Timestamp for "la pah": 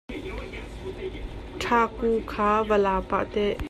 2.85-3.25